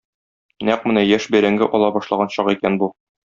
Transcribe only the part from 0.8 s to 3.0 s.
менә яшь бәрәңге ала башлаган чак икән бу.